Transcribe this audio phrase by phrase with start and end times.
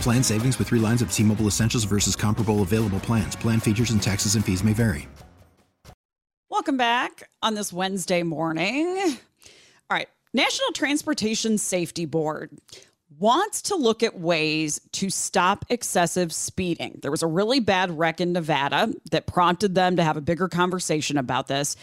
[0.00, 3.34] Plan savings with three lines of T Mobile Essentials versus comparable available plans.
[3.34, 5.08] Plan features and taxes and fees may vary.
[6.48, 8.86] Welcome back on this Wednesday morning.
[9.90, 10.08] All right.
[10.32, 12.50] National Transportation Safety Board
[13.18, 16.98] wants to look at ways to stop excessive speeding.
[17.02, 20.48] There was a really bad wreck in Nevada that prompted them to have a bigger
[20.48, 21.76] conversation about this.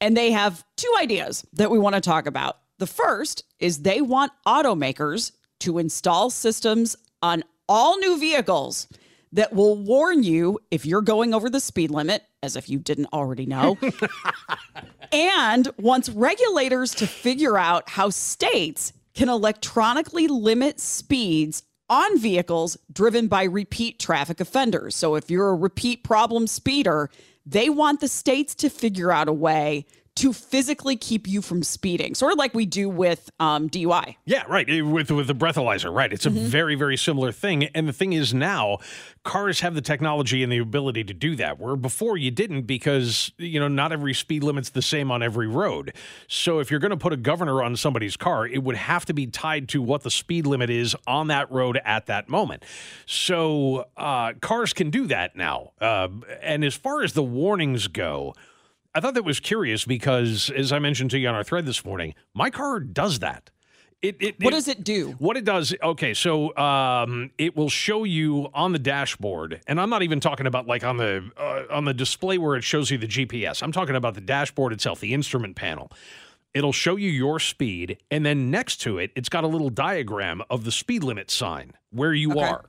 [0.00, 2.58] And they have two ideas that we want to talk about.
[2.78, 8.88] The first is they want automakers to install systems on all new vehicles
[9.32, 13.08] that will warn you if you're going over the speed limit, as if you didn't
[13.12, 13.76] already know,
[15.12, 23.28] and wants regulators to figure out how states can electronically limit speeds on vehicles driven
[23.28, 24.94] by repeat traffic offenders.
[24.94, 27.10] So if you're a repeat problem speeder,
[27.44, 29.86] they want the states to figure out a way
[30.18, 34.16] to physically keep you from speeding, sort of like we do with um, DUI.
[34.24, 34.68] Yeah, right.
[34.68, 36.12] Eh, with with the breathalyzer, right?
[36.12, 36.46] It's a mm-hmm.
[36.46, 37.64] very very similar thing.
[37.66, 38.78] And the thing is now,
[39.22, 41.60] cars have the technology and the ability to do that.
[41.60, 45.46] Where before you didn't, because you know not every speed limit's the same on every
[45.46, 45.92] road.
[46.26, 49.12] So if you're going to put a governor on somebody's car, it would have to
[49.12, 52.64] be tied to what the speed limit is on that road at that moment.
[53.06, 55.70] So uh, cars can do that now.
[55.80, 56.08] Uh,
[56.42, 58.34] and as far as the warnings go.
[58.98, 61.84] I thought that was curious because, as I mentioned to you on our thread this
[61.84, 63.48] morning, my car does that.
[64.02, 65.14] It, it, what it, does it do?
[65.20, 69.88] What it does, okay, so um, it will show you on the dashboard, and I'm
[69.88, 72.98] not even talking about like on the uh, on the display where it shows you
[72.98, 73.62] the GPS.
[73.62, 75.92] I'm talking about the dashboard itself, the instrument panel.
[76.52, 80.42] It'll show you your speed, and then next to it, it's got a little diagram
[80.50, 82.40] of the speed limit sign where you okay.
[82.40, 82.64] are.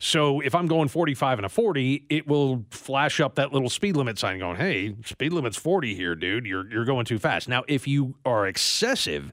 [0.00, 3.96] So if I'm going 45 and a 40, it will flash up that little speed
[3.96, 6.46] limit sign going, hey, speed limit's 40 here, dude.
[6.46, 7.48] You're, you're going too fast.
[7.48, 9.32] Now, if you are excessive,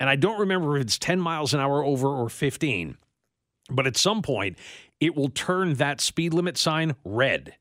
[0.00, 2.96] and I don't remember if it's 10 miles an hour over or 15,
[3.70, 4.58] but at some point,
[5.00, 7.54] it will turn that speed limit sign red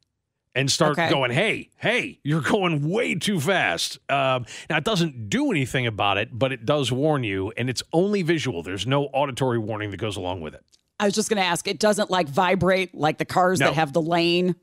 [0.55, 1.09] and start okay.
[1.09, 3.97] going, hey, hey, you're going way too fast.
[4.09, 7.83] Um, now, it doesn't do anything about it, but it does warn you, and it's
[7.91, 8.61] only visual.
[8.61, 10.63] There's no auditory warning that goes along with it.
[10.99, 13.67] I was just going to ask, it doesn't like vibrate like the cars no.
[13.67, 14.55] that have the lane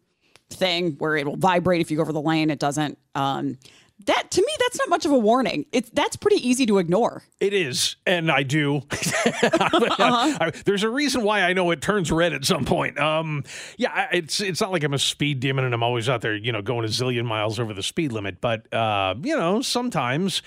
[0.51, 2.51] thing where it will vibrate if you go over the lane.
[2.51, 2.99] It doesn't.
[3.15, 3.59] Um,
[4.07, 5.67] that to me, that's not much of a warning.
[5.73, 7.23] It's that's pretty easy to ignore.
[7.39, 8.77] It is, and I do.
[8.91, 10.51] uh-huh.
[10.65, 12.99] there's a reason why I know it turns red at some point.
[12.99, 13.45] Um,
[13.77, 16.53] yeah, it's it's not like I'm a speed demon and I'm always out there, you
[16.53, 18.41] know, going a zillion miles over the speed limit.
[18.41, 20.43] But uh, you know, sometimes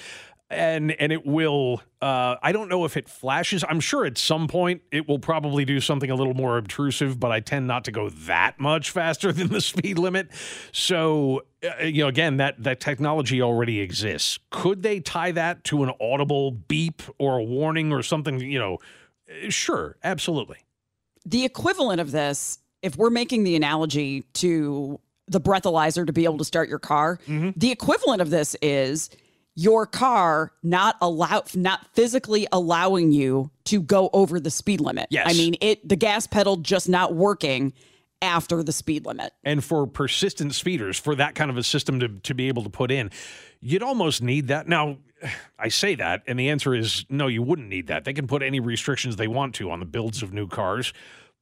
[0.53, 3.63] and and it will uh, i don't know if it flashes.
[3.67, 7.31] I'm sure at some point it will probably do something a little more obtrusive but
[7.31, 10.29] i tend not to go that much faster than the speed limit.
[10.71, 14.39] So uh, you know again that that technology already exists.
[14.51, 18.77] Could they tie that to an audible beep or a warning or something you know?
[19.29, 20.57] Uh, sure absolutely.
[21.25, 26.37] The equivalent of this if we're making the analogy to the breathalyzer to be able
[26.37, 27.51] to start your car mm-hmm.
[27.55, 29.09] the equivalent of this is
[29.55, 35.07] your car not allow not physically allowing you to go over the speed limit.
[35.09, 35.27] Yes.
[35.29, 37.73] I mean it the gas pedal just not working
[38.23, 39.33] after the speed limit.
[39.43, 42.69] And for persistent speeders, for that kind of a system to, to be able to
[42.69, 43.11] put in,
[43.59, 44.67] you'd almost need that.
[44.67, 44.97] Now,
[45.59, 48.05] I say that, and the answer is no, you wouldn't need that.
[48.05, 50.93] They can put any restrictions they want to on the builds of new cars.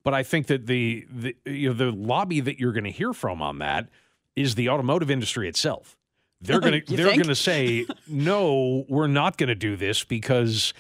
[0.03, 3.13] But I think that the, the you know the lobby that you're going to hear
[3.13, 3.87] from on that
[4.35, 5.95] is the automotive industry itself
[6.41, 10.73] they're going to they're going to say no, we're not going to do this because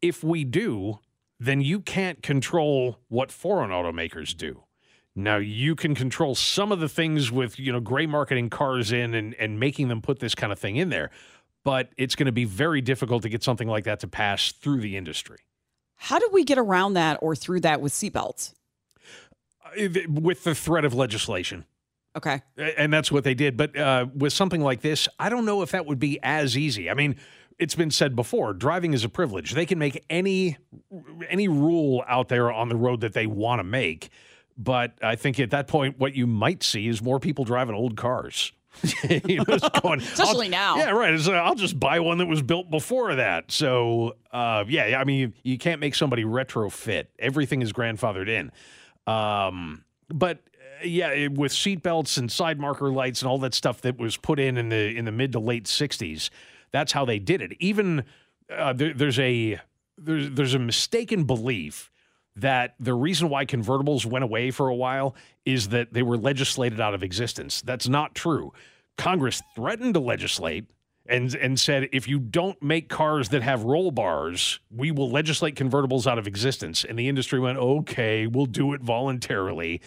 [0.00, 0.98] if we do,
[1.38, 4.64] then you can't control what foreign automakers do.
[5.14, 9.14] Now you can control some of the things with you know gray marketing cars in
[9.14, 11.10] and and making them put this kind of thing in there,
[11.64, 14.80] but it's going to be very difficult to get something like that to pass through
[14.80, 15.38] the industry.
[15.96, 18.52] How do we get around that or through that with seatbelts?
[19.64, 21.64] Uh, with the threat of legislation.
[22.16, 22.42] Okay.
[22.56, 23.56] And that's what they did.
[23.56, 26.88] But uh, with something like this, I don't know if that would be as easy.
[26.88, 27.16] I mean,
[27.58, 29.52] it's been said before driving is a privilege.
[29.52, 30.56] They can make any
[31.28, 34.10] any rule out there on the road that they want to make.
[34.56, 37.96] But i think at that point what you might see is more people driving old
[37.96, 38.52] cars.
[39.08, 40.76] You know, going, especially now.
[40.76, 41.18] Yeah right.
[41.20, 43.52] So i'll just buy one that was built before that.
[43.52, 47.06] So uh, yeah i mean you, you, can't make somebody retrofit.
[47.18, 48.50] Everything is grandfathered in.
[49.12, 50.40] Um, but
[50.82, 54.56] yeah, with seatbelts and side marker lights and all that stuff that was put in
[54.56, 56.30] in the in the mid to late '60s,
[56.72, 57.52] that's how they did it.
[57.60, 58.04] Even
[58.50, 59.60] uh, there, there's a
[59.98, 61.90] there's there's a mistaken belief
[62.36, 66.80] that the reason why convertibles went away for a while is that they were legislated
[66.80, 67.62] out of existence.
[67.62, 68.52] That's not true.
[68.98, 70.66] Congress threatened to legislate
[71.06, 75.54] and and said if you don't make cars that have roll bars, we will legislate
[75.54, 76.84] convertibles out of existence.
[76.84, 79.80] And the industry went, "Okay, we'll do it voluntarily."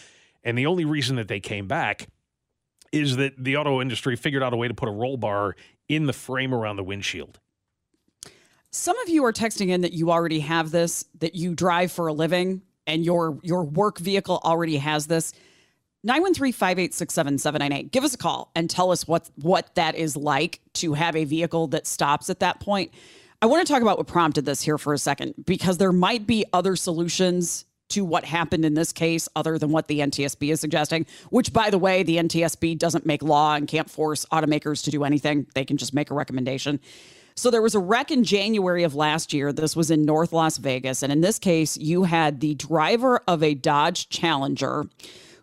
[0.43, 2.07] And the only reason that they came back
[2.91, 5.55] is that the auto industry figured out a way to put a roll bar
[5.89, 7.39] in the frame around the windshield.
[8.71, 12.07] Some of you are texting in that you already have this, that you drive for
[12.07, 15.33] a living, and your your work vehicle already has this.
[16.05, 17.91] 913-586-7798.
[17.91, 21.25] Give us a call and tell us what what that is like to have a
[21.25, 22.91] vehicle that stops at that point.
[23.41, 26.25] I want to talk about what prompted this here for a second because there might
[26.25, 30.59] be other solutions to what happened in this case other than what the NTSB is
[30.59, 34.91] suggesting, which, by the way, the NTSB doesn't make law and can't force automakers to
[34.91, 35.47] do anything.
[35.53, 36.79] They can just make a recommendation.
[37.35, 39.53] So there was a wreck in January of last year.
[39.53, 41.03] This was in North Las Vegas.
[41.03, 44.87] And in this case, you had the driver of a Dodge Challenger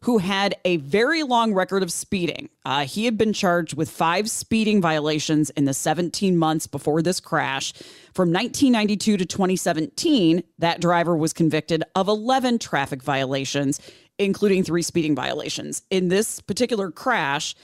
[0.04, 2.50] who had a very long record of speeding.
[2.66, 7.20] Uh, he had been charged with five speeding violations in the 17 months before this
[7.20, 7.72] crash.
[8.12, 13.80] From 1992 to 2017, that driver was convicted of 11 traffic violations,
[14.18, 15.80] including three speeding violations.
[15.88, 17.54] In this particular crash,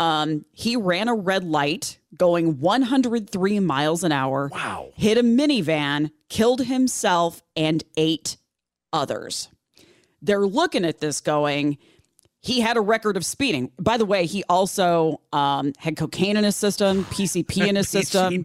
[0.00, 4.50] um, he ran a red light going 103 miles an hour.
[4.52, 4.90] Wow.
[4.96, 8.36] Hit a minivan, killed himself and eight
[8.92, 9.48] others
[10.24, 11.78] they're looking at this going,
[12.40, 13.70] he had a record of speeding.
[13.78, 18.44] By the way, he also um, had cocaine in his system, PCP in his system.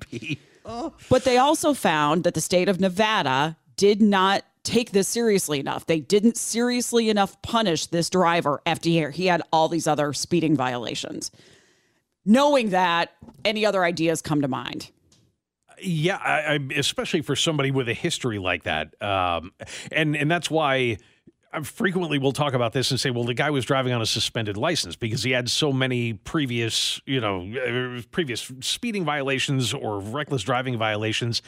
[0.66, 0.94] Oh.
[1.10, 5.86] But they also found that the state of Nevada did not take this seriously enough.
[5.86, 11.32] They didn't seriously enough punish this driver after he had all these other speeding violations.
[12.26, 13.14] Knowing that,
[13.46, 14.92] any other ideas come to mind?
[15.82, 19.54] Yeah, I, I, especially for somebody with a history like that, um,
[19.92, 20.98] and and that's why
[21.64, 24.58] frequently we'll talk about this and say, well, the guy was driving on a suspended
[24.58, 27.42] license because he had so many previous, you know,
[27.98, 31.42] uh, previous speeding violations or reckless driving violations.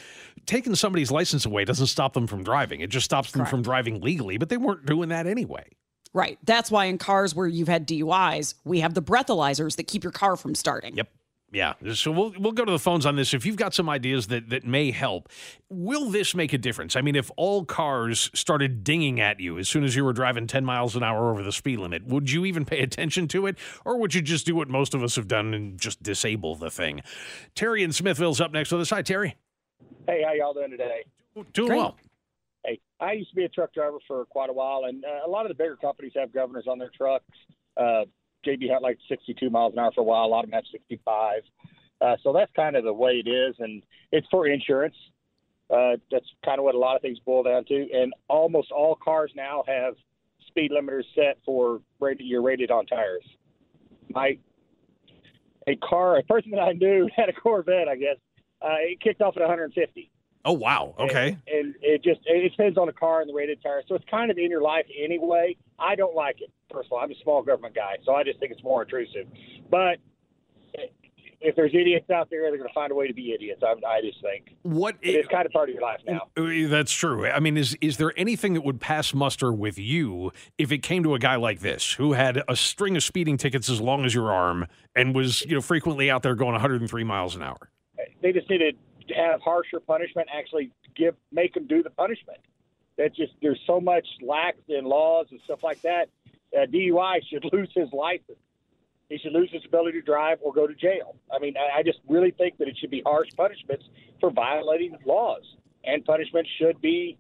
[0.46, 2.82] Taking somebody's license away doesn't stop them from driving.
[2.82, 3.52] It just stops them Correct.
[3.52, 5.68] from driving legally, but they weren't doing that anyway.
[6.14, 6.38] Right.
[6.44, 10.12] That's why in cars where you've had DUIs, we have the breathalyzers that keep your
[10.12, 10.96] car from starting.
[10.98, 11.10] Yep.
[11.54, 13.34] Yeah, so we'll we'll go to the phones on this.
[13.34, 15.28] If you've got some ideas that that may help,
[15.70, 16.96] will this make a difference?
[16.96, 20.48] I mean, if all cars started dinging at you as soon as you were driving
[20.48, 23.58] 10 miles an hour over the speed limit, would you even pay attention to it,
[23.84, 26.72] or would you just do what most of us have done and just disable the
[26.72, 27.02] thing?
[27.54, 28.90] Terry in Smithville's up next with us.
[28.92, 29.36] Hi, Terry.
[30.08, 31.04] Hey, how y'all doing today?
[31.52, 31.78] Doing Great.
[31.78, 31.98] well.
[32.64, 35.30] Hey, I used to be a truck driver for quite a while, and uh, a
[35.30, 37.26] lot of the bigger companies have governors on their trucks.
[37.76, 38.06] Uh,
[38.46, 40.26] JB had like 62 miles an hour for a while.
[40.26, 41.42] A lot of them have 65.
[42.02, 44.96] Uh, so that's kind of the way it is, and it's for insurance.
[45.70, 47.88] Uh, that's kind of what a lot of things boil down to.
[47.94, 49.94] And almost all cars now have
[50.48, 53.24] speed limiters set for rated, you're rated on tires.
[54.10, 54.38] My
[55.68, 58.18] a car, a person that I knew had a Corvette, I guess.
[58.62, 60.12] Uh, it kicked off at 150.
[60.44, 60.96] Oh wow!
[60.98, 61.38] Okay.
[61.48, 64.06] And, and, it just it depends on the car and the rated tire, so it's
[64.10, 65.56] kind of in your life anyway.
[65.78, 66.52] I don't like it.
[66.72, 69.28] First of all, I'm a small government guy, so I just think it's more intrusive.
[69.70, 69.98] But
[71.42, 73.62] if there's idiots out there, they're going to find a way to be idiots.
[73.64, 76.28] I, I just think what it's kind of part of your life now.
[76.38, 77.28] Uh, that's true.
[77.28, 81.04] I mean, is is there anything that would pass muster with you if it came
[81.04, 84.14] to a guy like this who had a string of speeding tickets as long as
[84.14, 87.70] your arm and was you know frequently out there going 103 miles an hour?
[88.22, 88.78] They just needed
[89.16, 90.30] have harsher punishment.
[90.34, 92.40] Actually, give make them do the punishment.
[92.98, 96.10] That just there's so much lax in laws and stuff like that.
[96.56, 98.38] Uh, DUI should lose his license
[99.12, 101.18] he should lose his ability to drive or go to jail.
[101.30, 103.84] I mean, I, I just really think that it should be harsh punishments
[104.22, 105.44] for violating laws,
[105.84, 107.18] and punishment should be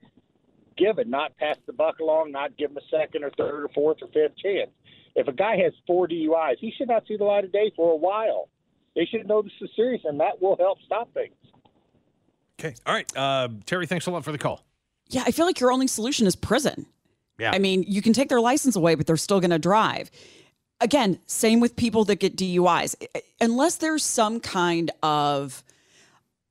[0.77, 3.97] given, not pass the buck along, not give him a second or third or fourth
[4.01, 4.71] or fifth chance.
[5.15, 7.91] If a guy has four DUIs, he should not see the light of day for
[7.91, 8.47] a while.
[8.95, 11.33] They should know this is serious, and that will help stop things.
[12.63, 12.75] Okay.
[12.85, 13.17] All right.
[13.17, 14.63] Uh, Terry, thanks a lot for the call.
[15.09, 16.85] Yeah, I feel like your only solution is prison.
[17.39, 17.51] Yeah.
[17.51, 20.11] I mean, you can take their license away, but they're still going to drive.
[20.79, 22.95] Again, same with people that get DUIs.
[23.39, 25.63] Unless there's some kind of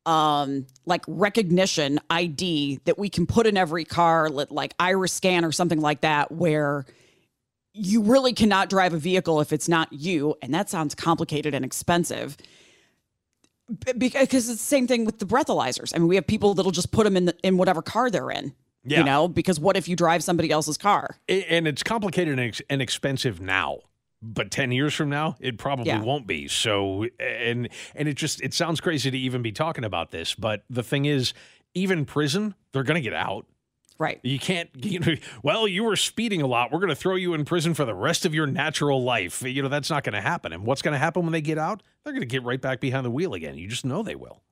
[0.07, 5.53] um like recognition ID that we can put in every car like iris scan or
[5.53, 6.87] something like that where
[7.75, 11.67] you really cannot drive a vehicle if it's not you and that sounds complicated and
[11.67, 12.45] expensive B-
[13.97, 15.93] because it's the same thing with the breathalyzers.
[15.95, 18.31] I mean, we have people that'll just put them in the, in whatever car they're
[18.31, 18.55] in.
[18.85, 18.99] Yeah.
[19.01, 21.19] You know, because what if you drive somebody else's car?
[21.29, 23.79] And it's complicated and, ex- and expensive now
[24.23, 26.03] but 10 years from now it probably Yeah.
[26.03, 30.11] won't be so and and it just it sounds crazy to even be talking about
[30.11, 31.33] this but the thing is
[31.73, 33.47] even prison they're going to get out
[34.01, 34.19] Right.
[34.23, 37.35] you can't you know, well you were speeding a lot we're going to throw you
[37.35, 40.23] in prison for the rest of your natural life you know that's not going to
[40.23, 42.63] happen and what's going to happen when they get out they're going to get right
[42.63, 44.43] back behind the wheel again you just know they will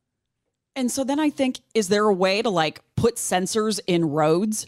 [0.76, 4.66] And so then I think, is there a way to like put sensors in roads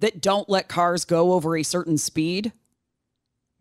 [0.00, 2.52] that don't let cars go over a certain speed?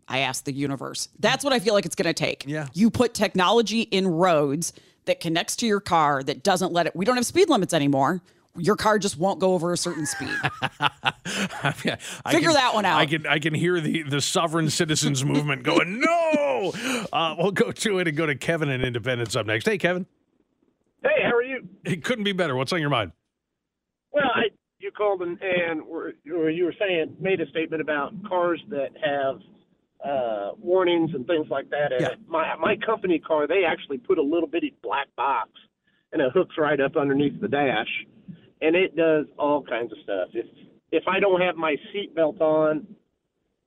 [0.07, 1.07] I asked the universe.
[1.19, 2.43] That's what I feel like it's going to take.
[2.45, 2.67] Yeah.
[2.73, 4.73] You put technology in roads
[5.05, 6.95] that connects to your car that doesn't let it.
[6.95, 8.21] We don't have speed limits anymore.
[8.57, 10.35] Your car just won't go over a certain speed.
[10.81, 12.97] I Figure can- that one out.
[12.99, 16.71] I can I can hear the the sovereign citizens movement going no.
[17.13, 19.65] Uh, we'll go to it and go to Kevin in Independence up next.
[19.65, 20.05] Hey Kevin,
[21.03, 21.67] Hey, how are you?
[21.85, 22.55] it couldn't be better.
[22.55, 23.13] What's on your mind?
[24.11, 28.11] Well, I, you called and, and were, or you were saying made a statement about
[28.27, 29.39] cars that have
[30.05, 31.93] uh, warnings and things like that.
[31.93, 32.09] And Yeah.
[32.27, 35.51] my my company car, they actually put a little bitty black box,
[36.11, 37.87] and it hooks right up underneath the dash,
[38.61, 40.29] and it does all kinds of stuff.
[40.33, 40.45] If
[40.91, 42.85] if I don't have my seatbelt on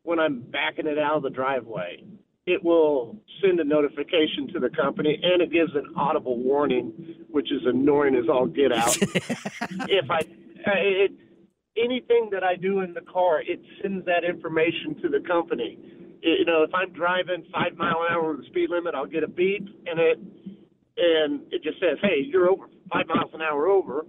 [0.02, 2.04] when I'm backing it out of the driveway,
[2.46, 6.92] it will send a notification to the company, and it gives an audible warning,
[7.30, 8.96] which is annoying as all get out.
[9.88, 11.12] if I, uh, it,
[11.76, 15.78] anything that I do in the car, it sends that information to the company.
[16.20, 19.06] It- you know, if I'm driving five mile an hour over the speed limit, I'll
[19.06, 20.18] get a beep, and it
[20.96, 24.06] and it just says, "Hey, you're over five miles an hour over."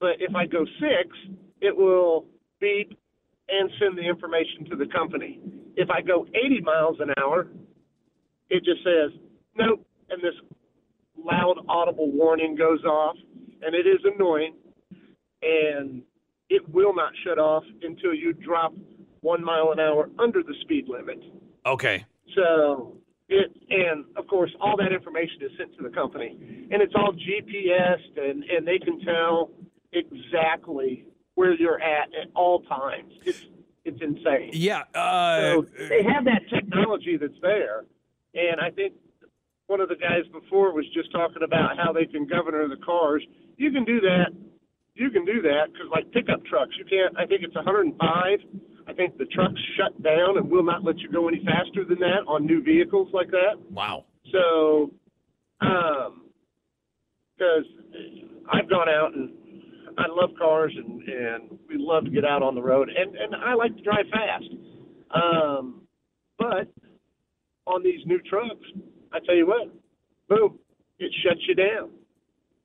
[0.00, 1.16] But if I go six,
[1.60, 2.26] it will
[2.60, 2.98] beep
[3.48, 5.40] and send the information to the company.
[5.76, 7.48] If I go 80 miles an hour,
[8.48, 9.12] it just says
[9.56, 10.34] nope, and this
[11.16, 13.16] loud audible warning goes off,
[13.62, 14.54] and it is annoying,
[15.42, 16.02] and
[16.48, 18.74] it will not shut off until you drop
[19.20, 21.22] one mile an hour under the speed limit.
[21.66, 22.04] Okay.
[22.34, 22.96] So
[23.28, 26.36] it, and of course, all that information is sent to the company,
[26.70, 29.50] and it's all GPS, and and they can tell
[29.92, 33.12] exactly where you're at at all times.
[33.24, 33.46] It's
[33.84, 34.50] it's insane.
[34.52, 34.82] Yeah.
[34.94, 37.84] Uh, So they have that technology that's there,
[38.34, 38.94] and I think
[39.66, 43.24] one of the guys before was just talking about how they can governor the cars.
[43.56, 44.32] You can do that.
[44.94, 47.16] You can do that because, like pickup trucks, you can't.
[47.18, 48.38] I think it's 105.
[48.86, 52.00] I think the trucks shut down and will not let you go any faster than
[52.00, 53.54] that on new vehicles like that.
[53.70, 54.04] wow.
[54.32, 54.90] So,
[55.60, 56.22] um,
[57.38, 57.64] because
[58.52, 59.30] I've gone out and
[60.00, 63.34] I love cars and and we love to get out on the road and and
[63.34, 64.44] I like to drive fast.
[65.14, 65.82] Um,
[66.38, 66.68] but
[67.66, 68.64] on these new trucks,
[69.12, 69.68] I tell you what,
[70.28, 70.58] boom,
[70.98, 71.90] it shuts you down,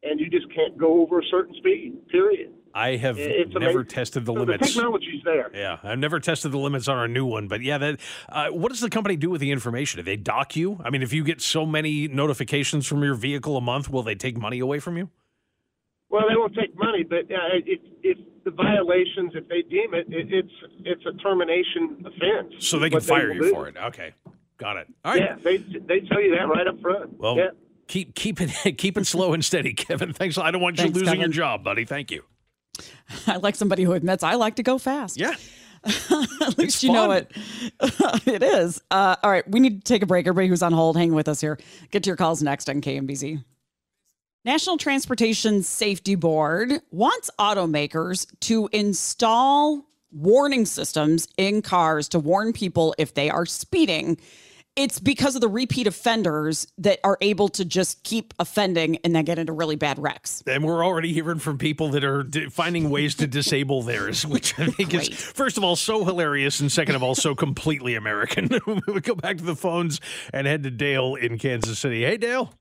[0.03, 2.07] and you just can't go over a certain speed.
[2.09, 2.51] Period.
[2.73, 3.85] I have It's never amazing.
[3.85, 4.67] tested the So limits.
[4.67, 5.49] The technology's there.
[5.55, 7.99] Yeah, I've never tested the limits on our new one, but yeah, that.
[8.27, 9.97] Uh, what does the company do with the information?
[9.99, 10.79] Do they dock you?
[10.83, 14.15] I mean, if you get so many notifications from your vehicle a month, will they
[14.15, 15.09] take money away from you?
[16.09, 20.05] Well, they won't take money, but uh, if if the violations, if they deem it,
[20.09, 20.51] it it's
[20.83, 22.53] it's a termination offense.
[22.59, 23.49] So they can fire will you do.
[23.51, 23.75] for it.
[23.75, 24.13] Okay,
[24.57, 24.87] got it.
[25.03, 25.21] All right.
[25.21, 27.19] Yeah, they they tell you that right up front.
[27.19, 27.49] Well, yeah.
[27.87, 30.13] keep keep it keep it slow and steady, Kevin.
[30.13, 30.37] Thanks.
[30.37, 31.85] I don't want you Thanks, losing your job, buddy.
[31.85, 32.23] Thank you.
[33.27, 35.19] I like somebody who admits I like to go fast.
[35.19, 35.33] Yeah.
[35.85, 37.27] At least you know fun.
[37.79, 38.27] it.
[38.27, 38.81] it is.
[38.89, 40.25] Uh, all right, we need to take a break.
[40.25, 41.59] Everybody who's on hold, hang with us here.
[41.91, 43.43] Get to your calls next on KMBZ.
[44.45, 52.93] National Transportation Safety Board wants automakers to install warning systems in cars to warn people
[52.99, 54.19] if they are speeding.
[54.75, 59.25] It's because of the repeat offenders that are able to just keep offending and then
[59.25, 60.43] get into really bad wrecks.
[60.45, 64.59] And we're already hearing from people that are d- finding ways to disable theirs, which
[64.59, 68.49] I think is, first of all, so hilarious, and second of all, so completely American.
[68.87, 69.99] we go back to the phones
[70.31, 72.03] and head to Dale in Kansas City.
[72.03, 72.53] Hey, Dale.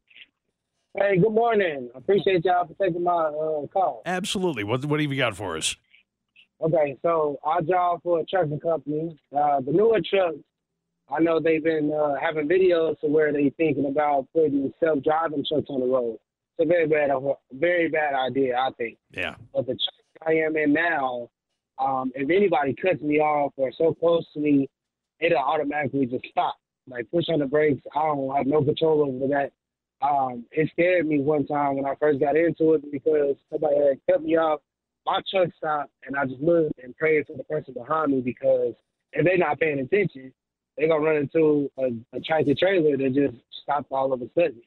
[0.97, 1.91] Hey, good morning.
[1.93, 4.03] I appreciate y'all for taking my uh, call.
[4.07, 4.63] Absolutely.
[4.63, 5.75] What, what have you got for us?
[6.61, 9.19] Okay, so I job for a trucking company.
[9.37, 10.39] Uh, the newer trucks,
[11.11, 15.67] I know they've been uh, having videos to where they're thinking about putting self-driving trucks
[15.69, 16.19] on the road.
[16.57, 18.97] It's a very bad, a very bad idea, I think.
[19.11, 19.35] Yeah.
[19.53, 21.29] But the truck I am in now,
[21.81, 24.71] um, if anybody cuts me off or so close to me,
[25.19, 26.55] it'll automatically just stop.
[26.87, 27.83] Like push on the brakes.
[27.97, 29.51] I don't have no control over that.
[30.05, 34.01] Um, it scared me one time when I first got into it because somebody had
[34.11, 34.61] cut me off.
[35.07, 38.75] My truck stopped, and I just looked and prayed for the person behind me because
[39.13, 40.33] if they're not paying attention,
[40.77, 44.61] they're gonna run into a, a tractor trailer that just stopped all of a sudden.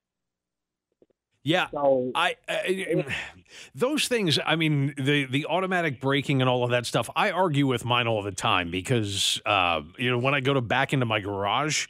[1.44, 3.06] Yeah, So I, I
[3.76, 4.40] those things.
[4.44, 7.10] I mean, the the automatic braking and all of that stuff.
[7.16, 10.62] I argue with mine all the time because uh, you know when I go to
[10.62, 11.88] back into my garage.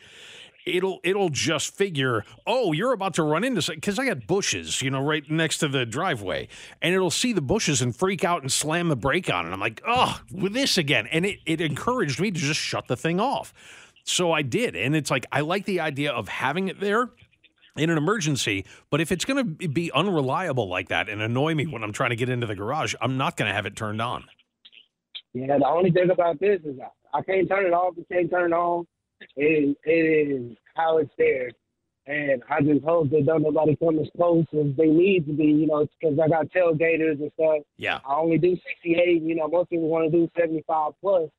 [0.67, 4.91] It'll it'll just figure, oh, you're about to run into because I got bushes, you
[4.91, 6.47] know, right next to the driveway,
[6.81, 9.59] and it'll see the bushes and freak out and slam the brake on, and I'm
[9.59, 13.19] like, oh, with this again, and it it encouraged me to just shut the thing
[13.19, 13.53] off,
[14.03, 17.09] so I did, and it's like I like the idea of having it there
[17.77, 18.65] in an emergency.
[18.89, 22.09] But if it's going to be unreliable like that and annoy me when I'm trying
[22.09, 24.25] to get into the garage, I'm not going to have it turned on.
[25.33, 26.77] Yeah, the only thing about this is
[27.13, 27.93] I, can't turn it off.
[27.99, 28.87] I can't turn it on.
[29.35, 31.51] It, it is how it's there.
[32.05, 35.43] And I just hope that don't nobody come as close as they need to be,
[35.45, 37.63] you know, because I got tailgaters and stuff.
[37.77, 37.99] Yeah.
[38.07, 39.21] I only do 68.
[39.23, 41.29] You know, most people want to do 75 plus.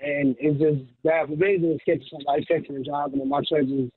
[0.00, 3.92] And it's just bad for business catching somebody catching and driving, and my truck just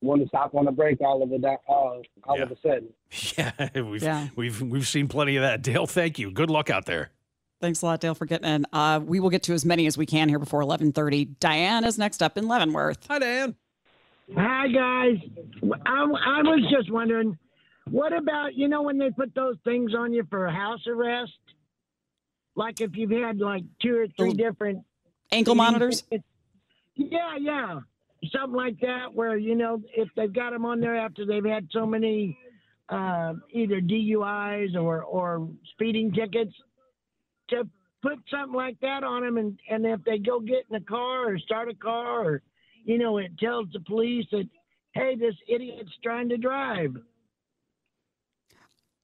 [0.00, 2.02] want to stop on the break all of a, uh, all
[2.36, 2.42] Yeah.
[2.44, 2.88] of a sudden.
[3.38, 4.28] Yeah, we've Yeah.
[4.36, 5.60] we've we've seen plenty of that.
[5.62, 6.30] Dale, thank you.
[6.30, 7.10] Good luck out there.
[7.64, 8.66] Thanks a lot, Dale, for getting in.
[8.74, 11.24] Uh, we will get to as many as we can here before 1130.
[11.40, 13.06] Diane is next up in Leavenworth.
[13.08, 13.54] Hi, Dan.
[14.36, 15.16] Hi guys,
[15.86, 17.38] I, I was just wondering,
[17.90, 21.32] what about you know when they put those things on you for house arrest?
[22.54, 24.84] Like if you've had like two or three The different
[25.32, 26.04] Ankle monitors?
[26.96, 27.80] Yeah, yeah,
[28.30, 29.14] something like that.
[29.14, 32.38] Where you know if they've got them on there after they've had so many
[32.90, 36.52] uh, either DUIs or or speeding tickets,
[37.48, 37.68] to
[38.02, 41.30] put something like that on them, and and if they go get in a car
[41.32, 42.42] or start a car or
[42.84, 44.46] you know, it tells the police that,
[44.92, 46.94] hey, this idiot's trying to drive.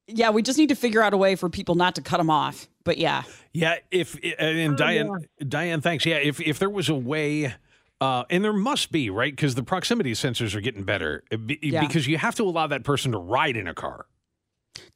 [0.06, 2.30] Yeah, we just need to figure out a way for people not to cut them
[2.30, 2.68] off.
[2.84, 3.22] But yeah,
[3.52, 5.10] Yeah, if and Oh, Diane,
[5.46, 6.04] Diane, thanks.
[6.04, 7.54] Yeah, if if there was a way.
[8.02, 9.30] Uh, and there must be, right?
[9.30, 11.22] Because the proximity sensors are getting better.
[11.30, 11.82] uh, be- Yeah.
[11.86, 14.06] Because you have to allow that person to ride in a car.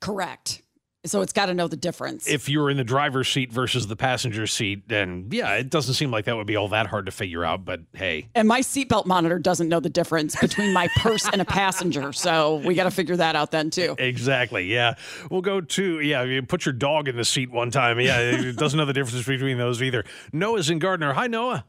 [0.00, 0.62] correct.
[1.06, 2.26] So it's got to know the difference.
[2.26, 6.10] If you're in the driver's seat versus the passenger seat, then yeah, it doesn't seem
[6.10, 7.64] like that would be all that hard to figure out.
[7.64, 11.44] But hey, and my seatbelt monitor doesn't know the difference between my purse and a
[11.44, 12.12] passenger.
[12.12, 13.96] So we got to figure that out then, too.
[13.98, 14.64] Exactly.
[14.64, 14.94] Yeah.
[15.30, 18.00] We'll go to, yeah, you put your dog in the seat one time.
[18.00, 18.20] Yeah.
[18.20, 20.04] It doesn't know the difference between those either.
[20.32, 21.12] Noah's in Gardner.
[21.12, 21.66] Hi, Noah.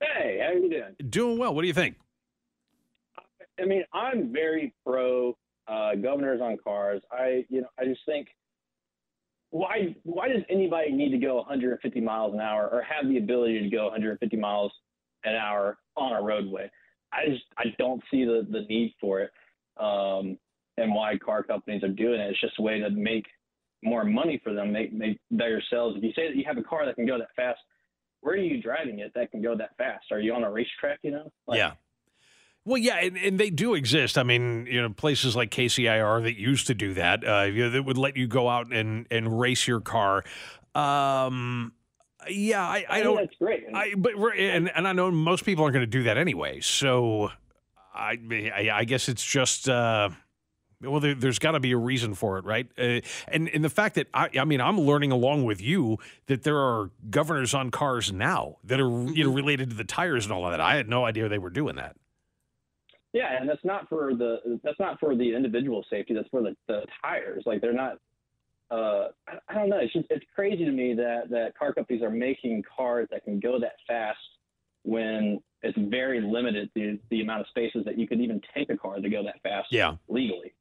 [0.00, 0.94] Hey, how you doing?
[1.08, 1.54] Doing well.
[1.54, 1.96] What do you think?
[3.58, 5.36] I mean, I'm very pro
[5.68, 7.02] uh, governors on cars.
[7.10, 8.28] I, you know, I just think
[9.50, 13.60] why why does anybody need to go 150 miles an hour or have the ability
[13.62, 14.72] to go 150 miles
[15.24, 16.70] an hour on a roadway?
[17.12, 19.30] I just I don't see the the need for it,
[19.78, 20.38] um,
[20.76, 22.30] and why car companies are doing it.
[22.30, 23.26] It's just a way to make
[23.84, 25.94] more money for them, make make better sales.
[25.96, 27.60] If you say that you have a car that can go that fast,
[28.22, 30.06] where are you driving it that can go that fast?
[30.10, 30.98] Are you on a racetrack?
[31.02, 31.32] You know?
[31.46, 31.72] Like, yeah.
[32.66, 34.16] Well, yeah, and, and they do exist.
[34.16, 37.70] I mean, you know, places like KCIR that used to do that, uh, you know,
[37.70, 40.24] that would let you go out and, and race your car.
[40.74, 41.72] Um,
[42.28, 43.16] yeah, I, I I don't.
[43.16, 43.66] that's great.
[43.66, 46.60] And- I but and and I know most people aren't going to do that anyway.
[46.60, 47.30] So
[47.94, 50.08] I I, I guess it's just uh,
[50.80, 52.66] well, there, there's got to be a reason for it, right?
[52.78, 56.44] Uh, and and the fact that I I mean I'm learning along with you that
[56.44, 60.32] there are governors on cars now that are you know related to the tires and
[60.32, 60.60] all of that.
[60.60, 61.96] I had no idea they were doing that.
[63.14, 66.14] Yeah, and that's not for the that's not for the individual safety.
[66.14, 67.44] That's for the, the tires.
[67.46, 67.98] Like they're not.
[68.72, 69.78] Uh, I, I don't know.
[69.78, 73.38] It's just it's crazy to me that that car companies are making cars that can
[73.38, 74.18] go that fast
[74.82, 78.76] when it's very limited the the amount of spaces that you could even take a
[78.76, 79.94] car to go that fast Yeah.
[80.08, 80.52] legally.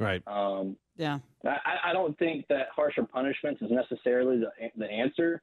[0.00, 0.22] Right.
[0.26, 1.18] Um, Yeah.
[1.44, 5.42] I, I don't think that harsher punishments is necessarily the the answer.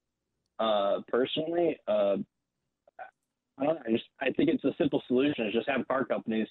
[0.57, 2.15] Uh, personally, uh,
[3.57, 3.81] I don't know.
[3.87, 5.47] I just I think it's a simple solution.
[5.47, 6.47] Is just have car companies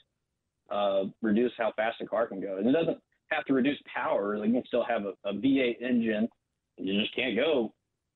[0.70, 4.38] uh, reduce how fast a car can go, and it doesn't have to reduce power.
[4.38, 6.28] Like you can still have a, a V8 engine.
[6.76, 7.72] You just can't go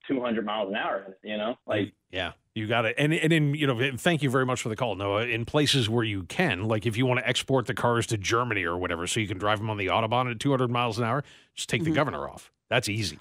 [0.07, 1.16] 200 miles an hour.
[1.22, 2.94] You know, like Yeah, you got it.
[2.98, 5.27] And and in you know, thank you very much for the call, Noah.
[5.27, 8.64] In places where you can, like if you want to export the cars to Germany
[8.64, 11.22] or whatever, so you can drive them on the autobahn at 200 miles an hour,
[11.55, 12.51] just take the governor off.
[12.68, 13.18] That's easy.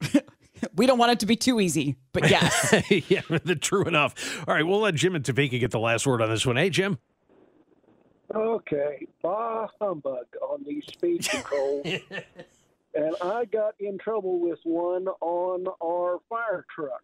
[0.74, 2.74] We don't want it to be too easy, but yes.
[3.08, 3.20] yeah,
[3.60, 4.44] true enough.
[4.46, 6.56] All right, we'll let Jim and Topeka get the last word on this one.
[6.56, 6.98] Hey, Jim.
[8.34, 11.86] Okay, bah humbug on these speed controls.
[12.94, 17.02] and I got in trouble with one on our fire truck.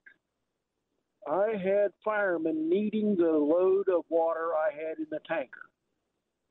[1.30, 5.68] I had firemen needing the load of water I had in the tanker.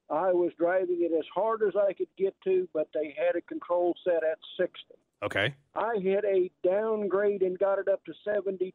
[0.10, 3.42] I was driving it as hard as I could get to, but they had a
[3.42, 4.74] control set at 60.
[5.24, 5.56] Okay.
[5.76, 8.72] I hit a downgrade and got it up to 72,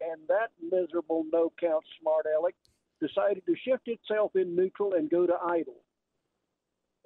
[0.00, 2.54] and that miserable no count smart aleck
[3.00, 5.82] decided to shift itself in neutral and go to idle.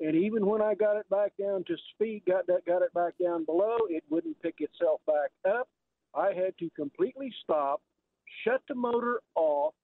[0.00, 3.12] And even when I got it back down to speed, got that got it back
[3.22, 5.68] down below, it wouldn't pick itself back up.
[6.14, 7.80] I had to completely stop,
[8.44, 9.74] shut the motor off,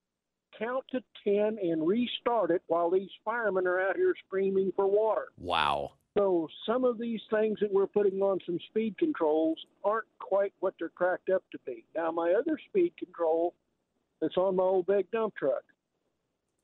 [0.58, 5.26] count to 10 and restart it while these firemen are out here screaming for water.
[5.38, 5.92] Wow.
[6.18, 10.74] So some of these things that we're putting on some speed controls aren't quite what
[10.76, 11.84] they're cracked up to be.
[11.94, 13.54] Now, my other speed control
[14.20, 15.62] that's on my old big dump truck,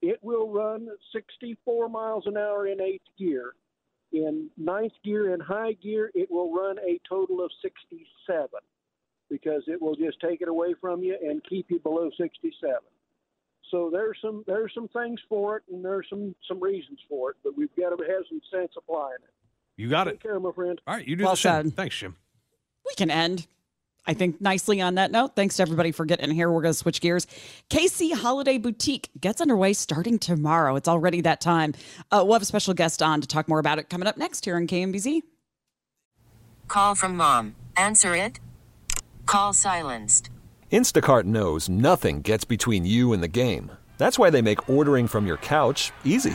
[0.03, 3.53] it will run 64 miles an hour in eighth gear.
[4.13, 8.49] In ninth gear and high gear, it will run a total of 67
[9.31, 12.75] because it will just take it away from you and keep you below 67.
[13.71, 17.37] So there's some there's some things for it, and there's some some reasons for it,
[17.43, 19.34] but we've got to have some sense applying it.
[19.77, 20.23] You got Take it.
[20.23, 20.81] care, my friend.
[20.87, 21.65] All right, you do Well the same.
[21.65, 21.77] said.
[21.77, 22.17] Thanks, Jim.
[22.87, 23.47] we can end.
[24.07, 25.35] I think nicely on that note.
[25.35, 26.51] Thanks to everybody for getting here.
[26.51, 27.27] We're going to switch gears.
[27.71, 30.77] KC Holiday Boutique gets underway starting tomorrow.
[30.77, 31.73] It's already that time.
[32.13, 34.45] Uh, we'll have a special guest on to talk more about it coming up next
[34.45, 35.23] here on KMBZ.
[36.69, 37.55] Call from mom.
[37.79, 38.41] Answer it.
[39.25, 40.29] Call silenced.
[40.71, 43.73] Instacart knows nothing gets between you and the game.
[43.97, 46.35] That's why they make ordering from your couch easy.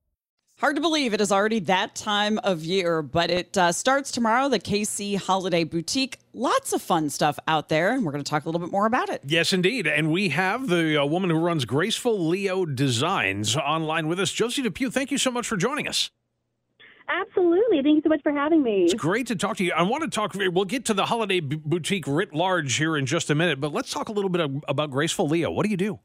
[0.61, 4.47] Hard to believe it is already that time of year, but it uh, starts tomorrow,
[4.47, 6.19] the KC Holiday Boutique.
[6.35, 8.85] Lots of fun stuff out there, and we're going to talk a little bit more
[8.85, 9.23] about it.
[9.25, 9.87] Yes, indeed.
[9.87, 14.31] And we have the uh, woman who runs Graceful Leo Designs online with us.
[14.31, 16.11] Josey Depew, thank you so much for joining us.
[17.09, 17.81] Absolutely.
[17.81, 18.83] Thank you so much for having me.
[18.83, 19.73] It's great to talk to you.
[19.75, 23.07] I want to talk, we'll get to the holiday b- boutique writ large here in
[23.07, 25.49] just a minute, but let's talk a little bit about Graceful Leo.
[25.49, 25.99] What do you do?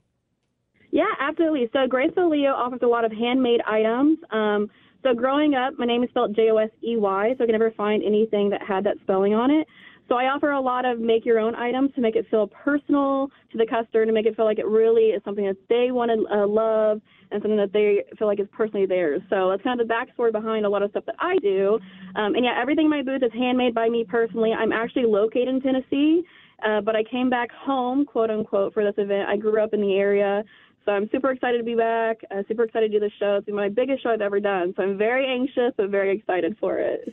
[0.97, 1.69] Yeah, absolutely.
[1.75, 4.17] So Graceful Leo offers a lot of handmade items.
[4.31, 4.71] Um,
[5.03, 7.53] so growing up, my name is spelled J O S E Y, so I could
[7.53, 9.67] never find anything that had that spelling on it.
[10.09, 13.29] So I offer a lot of make your own items to make it feel personal
[13.53, 16.11] to the customer, to make it feel like it really is something that they want
[16.13, 19.21] to uh, love and something that they feel like is personally theirs.
[19.29, 21.79] So that's kind of the backstory behind a lot of stuff that I do.
[22.15, 24.55] Um, and yeah, everything in my booth is handmade by me personally.
[24.55, 26.23] I'm actually located in Tennessee,
[26.67, 29.29] uh, but I came back home, quote unquote, for this event.
[29.29, 30.43] I grew up in the area.
[30.87, 32.19] So I'm super excited to be back.
[32.31, 33.37] Uh, super excited to do the show.
[33.37, 34.73] It's my biggest show I've ever done.
[34.77, 37.13] So I'm very anxious but very excited for it.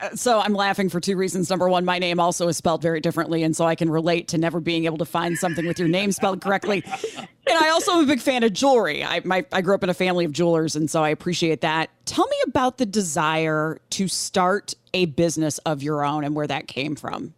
[0.00, 1.50] Uh, So I'm laughing for two reasons.
[1.50, 4.38] Number one, my name also is spelled very differently, and so I can relate to
[4.38, 6.82] never being able to find something with your name spelled correctly.
[7.46, 9.04] And I also am a big fan of jewelry.
[9.04, 11.90] I my, I grew up in a family of jewelers, and so I appreciate that.
[12.06, 16.68] Tell me about the desire to start a business of your own and where that
[16.68, 17.34] came from.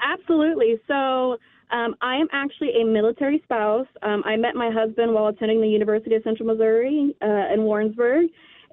[0.00, 0.80] Absolutely.
[0.88, 1.36] So
[1.70, 3.86] um, I am actually a military spouse.
[4.02, 8.26] Um, I met my husband while attending the University of Central Missouri uh, in Warrensburg.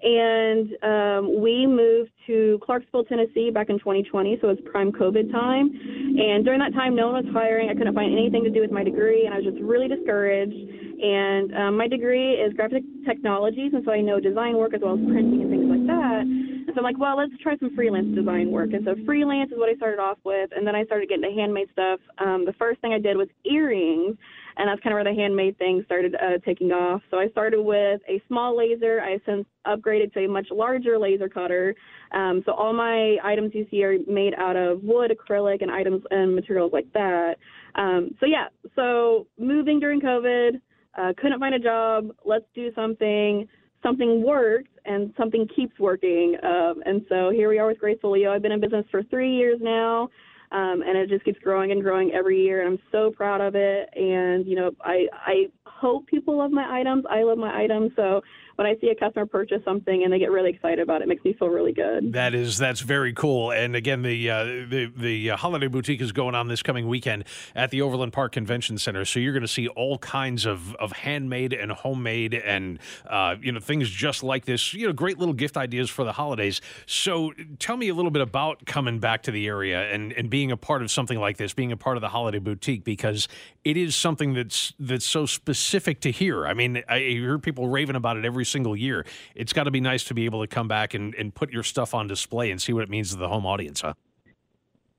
[0.03, 5.71] And um, we moved to Clarksville, Tennessee back in 2020, so it's prime COVID time.
[6.19, 7.69] And during that time, no one was hiring.
[7.69, 10.53] I couldn't find anything to do with my degree, and I was just really discouraged.
[10.53, 14.99] And um, my degree is graphic technologies, and so I know design work as well
[14.99, 16.52] as printing and things like that.
[16.73, 18.73] So I'm like, well, let's try some freelance design work.
[18.73, 21.39] And so freelance is what I started off with, and then I started getting into
[21.39, 21.99] handmade stuff.
[22.17, 24.17] Um, the first thing I did was earrings.
[24.57, 27.01] and that's kind of where the handmade thing started uh, taking off.
[27.09, 29.01] So I started with a small laser.
[29.01, 31.75] I since upgraded to a much larger laser cutter.
[32.11, 36.03] Um, so all my items you see are made out of wood, acrylic, and items
[36.11, 37.35] and materials like that.
[37.75, 40.59] Um, so yeah, so moving during COVID,
[40.97, 42.09] uh, couldn't find a job.
[42.25, 43.47] Let's do something.
[43.83, 46.37] Something works and something keeps working.
[46.43, 48.33] Um, and so here we are with Graceful Leo.
[48.33, 50.09] I've been in business for three years now.
[50.51, 53.55] Um, and it just keeps growing and growing every year, and I'm so proud of
[53.55, 53.89] it.
[53.95, 57.05] And you know, I I hope people love my items.
[57.09, 58.21] I love my items, so
[58.55, 61.07] when I see a customer purchase something and they get really excited about it, it
[61.07, 62.13] makes me feel really good.
[62.13, 63.51] That is that's very cool.
[63.51, 67.25] And again, the uh, the the uh, holiday boutique is going on this coming weekend
[67.55, 69.05] at the Overland Park Convention Center.
[69.05, 73.51] So you're going to see all kinds of of handmade and homemade and uh, you
[73.51, 74.73] know things just like this.
[74.73, 76.61] You know, great little gift ideas for the holidays.
[76.85, 80.51] So tell me a little bit about coming back to the area and and being
[80.51, 83.27] a part of something like this, being a part of the holiday boutique because
[83.63, 86.45] it is something that's that's so specific to here.
[86.45, 89.05] I mean, I hear people raving about it every single year.
[89.35, 91.63] It's got to be nice to be able to come back and, and put your
[91.63, 93.93] stuff on display and see what it means to the home audience, huh?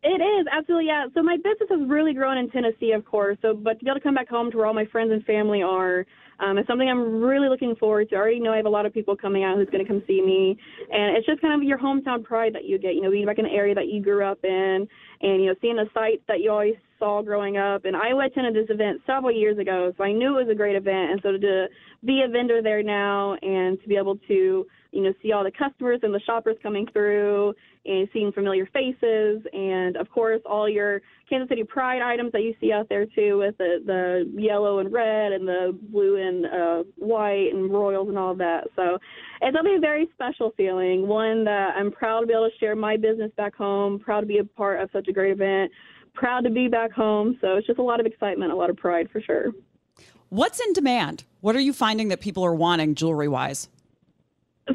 [0.06, 1.06] It is absolutely yeah.
[1.14, 3.38] So my business has really grown in Tennessee, of course.
[3.40, 5.24] So, but to be able to come back home to where all my friends and
[5.24, 6.04] family are,
[6.40, 8.16] um, is something I'm really looking forward to.
[8.16, 10.02] I already know I have a lot of people coming out who's going to come
[10.06, 10.58] see me,
[10.90, 12.94] and it's just kind of your hometown pride that you get.
[12.94, 14.86] You know, being back in the area that you grew up in,
[15.22, 17.86] and you know, seeing the sites that you always saw growing up.
[17.86, 20.76] And I attended this event several years ago, so I knew it was a great
[20.76, 21.12] event.
[21.12, 21.66] And so to
[22.04, 25.50] be a vendor there now, and to be able to you know, see all the
[25.50, 27.52] customers and the shoppers coming through
[27.84, 29.42] and seeing familiar faces.
[29.52, 33.38] And of course, all your Kansas City Pride items that you see out there too
[33.38, 38.16] with the, the yellow and red and the blue and uh, white and royals and
[38.16, 38.68] all that.
[38.76, 38.98] So
[39.42, 42.76] it's be a very special feeling, one that I'm proud to be able to share
[42.76, 45.72] my business back home, proud to be a part of such a great event,
[46.14, 47.36] proud to be back home.
[47.40, 49.46] So it's just a lot of excitement, a lot of pride for sure.
[50.28, 51.24] What's in demand?
[51.40, 53.68] What are you finding that people are wanting jewelry wise?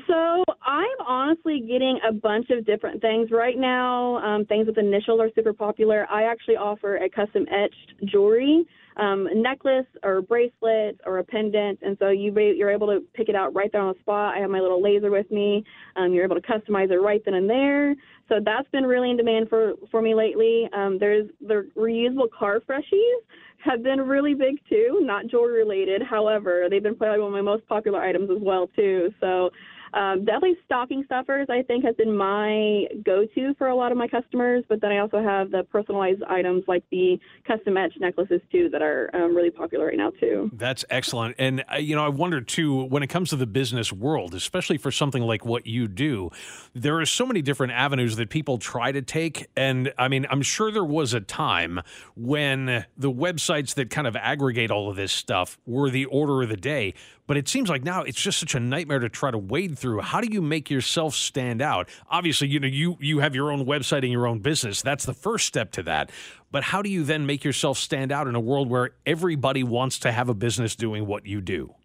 [0.08, 4.17] So I'm honestly getting a bunch of different things right now.
[4.17, 6.06] Um, things with initial are super popular.
[6.12, 8.65] I actually offer a custom etched jewelry,
[8.97, 13.36] um, necklace or bracelet or a pendant, and so you you're able to pick it
[13.36, 14.36] out right there on the spot.
[14.36, 15.63] I have my little laser with me.
[15.95, 17.95] Um, you're able to customize it right then and there.
[18.28, 20.69] So that's been really in demand for for me lately.
[20.71, 23.19] Um, there's the reusable car freshies
[23.63, 26.02] have been really big too, not jewelry related.
[26.02, 29.12] However, they've been probably one of my most popular items as well too.
[29.19, 29.49] So
[29.93, 33.97] um, definitely stocking stuffers, I think, has been my go to for a lot of
[33.97, 34.63] my customers.
[34.67, 38.82] But then I also have the personalized items like the custom etch necklaces, too, that
[38.82, 40.49] are um, really popular right now, too.
[40.54, 41.36] That's excellent.
[41.39, 44.78] And, uh, you know, I wonder, too, when it comes to the business world, especially
[44.78, 46.30] for something like what you do,
[46.73, 49.47] there are so many different avenues that people try to take.
[49.56, 51.82] And I mean, I'm sure there was a time
[52.15, 56.49] when the websites that kind of aggregate all of this stuff were the order of
[56.49, 56.93] the day.
[57.29, 59.99] But it seems like now it's just such a nightmare to try to wade through.
[59.99, 61.87] How do you make yourself stand out?
[62.09, 64.81] Obviously, you know, you you have your own website and your own business.
[64.81, 66.09] That's the first step to that.
[66.49, 69.99] But how do you then make yourself stand out in a world where everybody wants
[69.99, 71.75] to have a business doing what you do?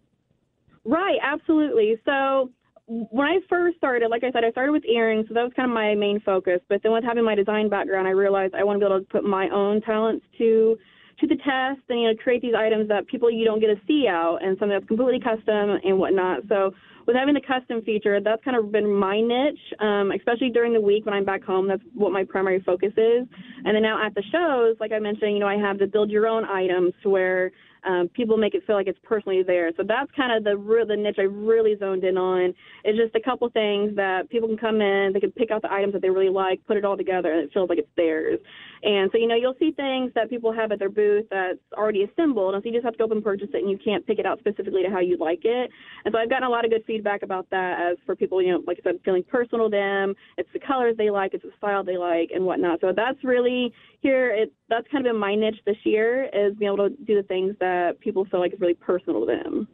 [0.83, 2.01] Right, absolutely.
[2.05, 2.49] So
[2.87, 5.69] when I first started, like I said, I started with earrings, so that was kind
[5.69, 6.59] of my main focus.
[6.69, 9.05] But then with having my design background, I realized I want to be able to
[9.05, 10.75] put my own talents to
[11.19, 13.79] to the test and you know create these items that people you don't get to
[13.87, 16.41] see out and something that's completely custom and whatnot.
[16.49, 16.73] So
[17.07, 20.81] with having the custom feature, that's kind of been my niche, um, especially during the
[20.81, 21.67] week when I'm back home.
[21.67, 23.27] That's what my primary focus is.
[23.63, 26.09] And then now at the shows, like I mentioned, you know, I have the build
[26.09, 27.51] your own items where
[27.85, 29.73] um, people make it feel like it's personally theirs.
[29.77, 32.53] So that's kind of the the niche I really zoned in on.
[32.83, 35.71] It's just a couple things that people can come in, they can pick out the
[35.71, 38.39] items that they really like, put it all together, and it feels like it's theirs.
[38.83, 42.03] And so you know you'll see things that people have at their booth that's already
[42.03, 44.05] assembled, and so you just have to go up and purchase it, and you can't
[44.05, 45.69] pick it out specifically to how you like it.
[46.03, 48.51] And so I've gotten a lot of good feedback about that as for people, you
[48.51, 50.13] know, like I said, feeling personal to them.
[50.37, 52.81] It's the colors they like, it's the style they like, and whatnot.
[52.81, 54.31] So that's really here.
[54.31, 57.27] It that's kind of been my niche this year is being able to do the
[57.27, 59.67] things that people feel like is really personal to them.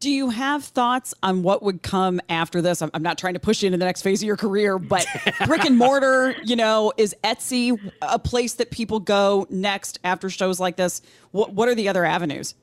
[0.00, 2.80] Do you have thoughts on what would come after this?
[2.80, 5.06] I'm, I'm not trying to push you into the next phase of your career, but
[5.46, 10.58] brick and mortar, you know, is Etsy a place that people go next after shows
[10.58, 11.02] like this?
[11.32, 12.54] What What are the other avenues?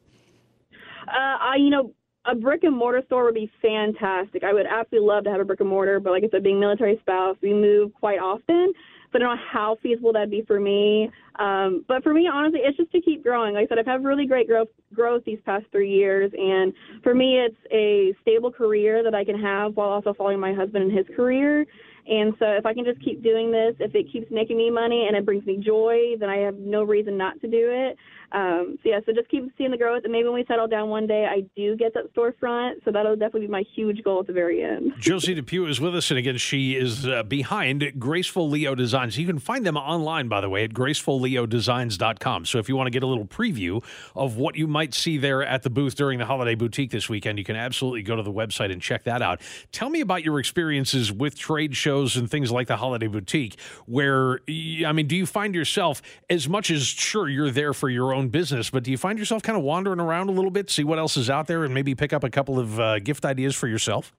[1.08, 1.94] Uh, I, you know,
[2.26, 4.44] a brick and mortar store would be fantastic.
[4.44, 6.60] I would absolutely love to have a brick and mortar, but like I said, being
[6.60, 8.74] military spouse, we move quite often.
[9.14, 11.10] I don't know how feasible that'd be for me.
[11.40, 13.54] Um, but for me, honestly, it's just to keep growing.
[13.56, 17.14] Like I said, I've had really great growth growth these past three years, and for
[17.14, 20.98] me, it's a stable career that I can have while also following my husband and
[20.98, 21.66] his career.
[22.10, 25.08] And so if I can just keep doing this, if it keeps making me money
[25.08, 27.98] and it brings me joy, then I have no reason not to do it.
[28.32, 30.90] Um, so yeah, so just keep seeing the growth, and maybe when we settle down
[30.90, 32.84] one day, I do get that storefront.
[32.84, 34.94] So that'll definitely be my huge goal at the very end.
[35.00, 39.18] Josey Depew is with us, and again, she is uh, behind Graceful Leo Designs.
[39.18, 42.46] You can find them online, by the way, at gracefulleodesigns.com.
[42.46, 43.84] So if you want to get a little preview
[44.16, 47.38] of what you might see there at the booth during the Holiday Boutique this weekend,
[47.40, 49.42] you can absolutely go to the website and check that out.
[49.72, 54.42] Tell me about your experiences with trade shows and things like the Holiday Boutique, where,
[54.86, 58.17] I mean, do you find yourself, as much as sure you're there for your own
[58.26, 61.00] business, but do you find yourself kind of wandering around a little bit, see what
[61.00, 63.68] else is out there, and maybe pick up a couple of uh, gift ideas for
[63.68, 64.14] yourself?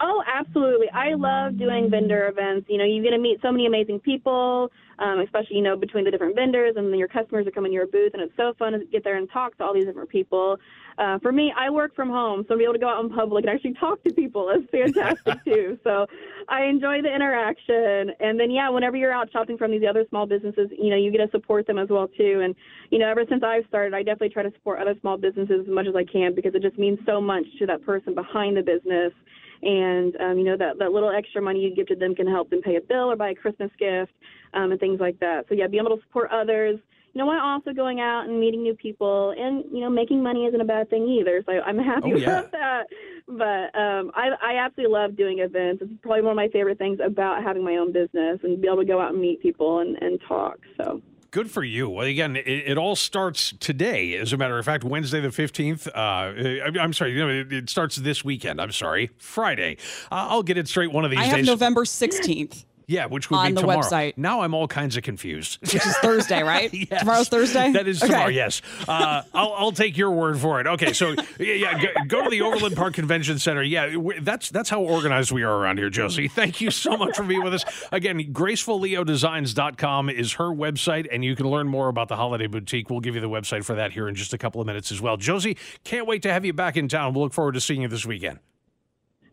[0.00, 0.90] Oh, absolutely.
[0.90, 2.66] I love doing vendor events.
[2.68, 6.04] You know, you get to meet so many amazing people, um, especially, you know, between
[6.04, 8.52] the different vendors and then your customers are coming to your booth and it's so
[8.58, 10.58] fun to get there and talk to all these different people.
[10.98, 13.10] Uh, for me, I work from home, so to be able to go out in
[13.10, 15.78] public and actually talk to people is fantastic too.
[15.84, 16.06] So
[16.48, 18.10] I enjoy the interaction.
[18.18, 21.12] And then, yeah, whenever you're out shopping from these other small businesses, you know, you
[21.12, 22.40] get to support them as well too.
[22.42, 22.54] And,
[22.90, 25.72] you know, ever since I've started, I definitely try to support other small businesses as
[25.72, 28.62] much as I can because it just means so much to that person behind the
[28.62, 29.12] business
[29.60, 32.48] and um, you know that that little extra money you give to them can help
[32.48, 34.12] them pay a bill or buy a Christmas gift
[34.54, 35.46] um, and things like that.
[35.48, 36.78] So yeah, being able to support others.
[37.18, 40.44] You know, while also going out and meeting new people, and you know, making money
[40.46, 41.42] isn't a bad thing either.
[41.46, 42.38] So I'm happy Oh, yeah.
[42.38, 42.84] about that.
[43.26, 45.82] But um, I, I absolutely love doing events.
[45.82, 48.76] It's probably one of my favorite things about having my own business and be able
[48.76, 50.60] to go out and meet people and, and talk.
[50.76, 51.02] So.
[51.32, 51.90] Good for you.
[51.90, 54.14] Well, again, it, it all starts today.
[54.14, 55.88] As a matter of fact, Wednesday the 15th.
[55.88, 58.60] Uh, I- I'm sorry, you know, it, it starts this weekend.
[58.60, 59.76] I'm sorry, Friday.
[60.12, 61.44] Uh, I'll get it straight one of these I have.
[61.44, 63.78] November 16th, yeah, which would on be the tomorrow.
[63.80, 64.14] website.
[64.16, 65.60] Now I'm all kinds of confused.
[65.60, 66.72] which is Thursday, right?
[66.74, 67.00] Yes.
[67.00, 67.70] Tomorrow's Thursday?
[67.70, 68.10] That is Okay.
[68.12, 68.30] tomorrow.
[68.30, 70.66] Yes, uh, I'll, I'll take your word for it.
[70.66, 73.62] Okay, so yeah, yeah go, go to the Overland Park Convention Center.
[73.62, 76.26] Yeah, that's that's how organized we are around here, Josey.
[76.32, 78.18] Thank you so much for being with us again.
[78.32, 82.88] GracefulLeoDesigns.com is her website, and you can learn more about the Holiday Boutique.
[82.90, 85.00] We'll give you the website for that here in just a couple of minutes as
[85.00, 85.16] well.
[85.16, 87.12] Josey, can't wait to have you back in town.
[87.14, 88.38] We'll look forward to seeing you this weekend.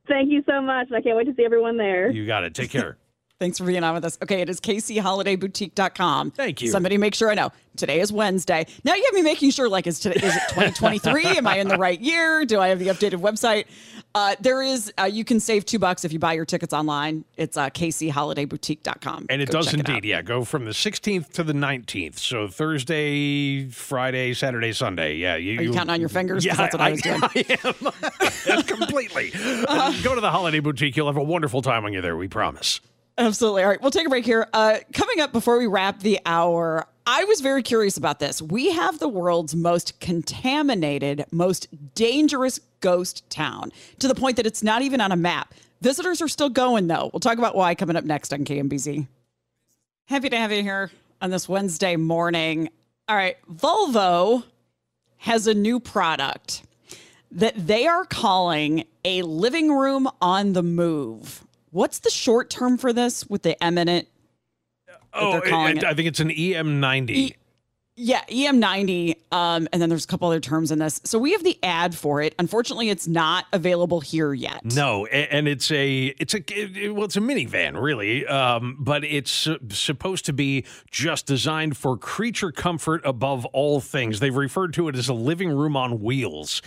[0.08, 0.88] Thank you so much.
[0.88, 2.12] and I can't wait to see everyone there.
[2.12, 2.54] You got it.
[2.54, 2.98] Take care.
[3.38, 4.18] Thanks for being on with us.
[4.24, 6.32] Okay, it is KCHolidayBoutique.com.
[6.32, 6.70] Thank you.
[6.70, 7.52] Somebody make sure I know.
[7.76, 8.66] Today is Wednesday.
[8.86, 11.26] Now you have me making sure, like, is today is it 2023?
[11.38, 12.46] Am I in the right year?
[12.46, 13.66] Do I have the updated website?
[14.16, 17.26] Uh, there is, uh, you can save two bucks if you buy your tickets online.
[17.36, 19.26] It's uh, KCHolidayBoutique.com.
[19.30, 20.04] And it Go does indeed, out.
[20.06, 20.22] yeah.
[20.22, 22.18] Go from the 16th to the 19th.
[22.18, 25.18] So Thursday, Friday, Saturday, Sunday.
[25.18, 25.36] Yeah.
[25.36, 26.46] You, Are you counting on your fingers?
[26.46, 27.20] Yeah, that's what I was doing.
[27.22, 27.60] I
[28.48, 28.64] am.
[28.64, 29.34] completely.
[29.36, 30.96] Uh, go to the Holiday Boutique.
[30.96, 32.16] You'll have a wonderful time when you're there.
[32.16, 32.80] We promise.
[33.18, 33.64] Absolutely.
[33.64, 34.48] All right, we'll take a break here.
[34.52, 38.42] Uh, coming up before we wrap the hour, I was very curious about this.
[38.42, 44.64] We have the world's most contaminated, most dangerous ghost town to the point that it's
[44.64, 45.54] not even on a map.
[45.82, 47.10] Visitors are still going, though.
[47.14, 49.08] We'll talk about why coming up next on KMBZ.
[50.08, 52.70] Happy to have you here on this Wednesday morning.
[53.08, 54.44] All right, Volvo
[55.18, 56.64] has a new product
[57.32, 61.45] that they are calling a living room on the move.
[61.76, 64.08] What's the short term for this with the eminent?
[65.14, 65.84] Oh, it- it?
[65.84, 67.36] I think it's an E EM90.
[67.98, 69.16] Yeah, EM90.
[69.34, 71.02] Um, and then there's a couple other terms in this.
[71.04, 72.34] So we have the ad for it.
[72.40, 74.64] Unfortunately, it's not available here yet.
[74.64, 79.50] No, and it's a it's a it- well, it's a minivan, really, um, but it's
[79.70, 84.22] supposed to be just designed for creature comfort above all things.
[84.22, 86.62] They've referred to it as a living room on wheels.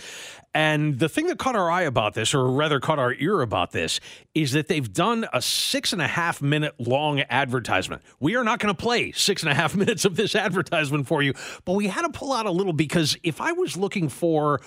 [0.53, 3.71] And the thing that caught our eye about this, or rather caught our ear about
[3.71, 3.99] this,
[4.33, 8.01] is that they've done a six and a half minute long advertisement.
[8.19, 11.21] We are not going to play six and a half minutes of this advertisement for
[11.21, 11.33] you,
[11.65, 14.61] but we had to pull out a little because if I was looking for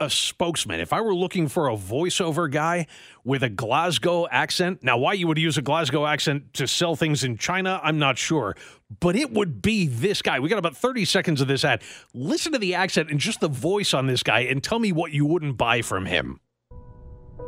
[0.00, 2.86] a spokesman, if I were looking for a voiceover guy
[3.22, 7.22] with a Glasgow accent, now why you would use a Glasgow accent to sell things
[7.22, 8.56] in China, I'm not sure,
[9.00, 10.40] but it would be this guy.
[10.40, 11.82] We got about 30 seconds of this ad.
[12.12, 15.12] Listen to the accent and just the voice on this guy and tell me what
[15.12, 16.40] you wouldn't buy from him.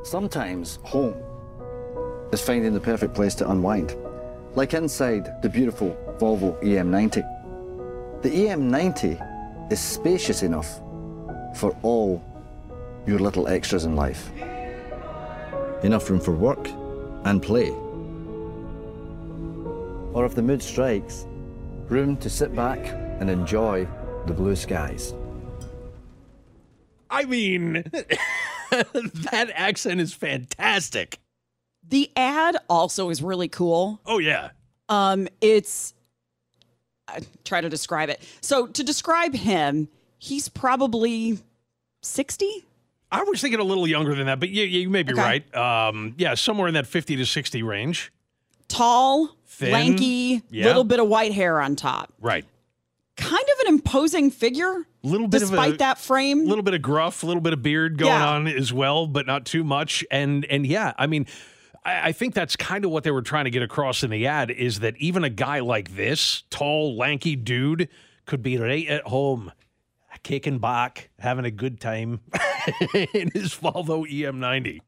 [0.05, 1.21] Sometimes home
[2.33, 3.97] is finding the perfect place to unwind,
[4.55, 8.23] like inside the beautiful Volvo EM90.
[8.23, 10.81] The EM90 is spacious enough
[11.57, 12.23] for all
[13.07, 14.31] your little extras in life.
[15.83, 16.69] Enough room for work
[17.25, 17.71] and play.
[20.13, 21.27] Or if the mood strikes,
[21.89, 22.79] room to sit back
[23.21, 23.87] and enjoy
[24.27, 25.15] the blue skies.
[27.11, 27.85] I mean,
[28.71, 31.19] that accent is fantastic.
[31.89, 34.01] The ad also is really cool.
[34.07, 34.51] Oh, yeah.
[34.89, 35.95] Um, it's
[37.09, 38.21] I try to describe it.
[38.41, 39.89] So to describe him,
[40.19, 41.39] he's probably
[42.03, 42.65] 60.
[43.11, 45.21] I was thinking a little younger than that, but you, you may be Okay.
[45.23, 45.55] right.
[45.57, 48.13] Um, yeah, somewhere in that 50 to 60 range.
[48.69, 50.65] Tall, Thin, lanky, yeah.
[50.67, 52.13] little bit of white hair on top.
[52.21, 52.45] Right.
[53.17, 54.87] Kind of an imposing figure.
[55.03, 56.41] Little bit despite of a, that frame.
[56.41, 58.29] A little bit of gruff, a little bit of beard going Yeah.
[58.29, 60.05] on as well, but not too much.
[60.11, 61.27] And and yeah, I mean,
[61.85, 64.27] I, I think that's kind of what they were trying to get across in the
[64.27, 67.89] ad is that even a guy like this, tall, lanky dude,
[68.27, 69.53] could be right at home,
[70.25, 72.21] kicking back, having a good time
[73.15, 74.81] in his Volvo E EM90.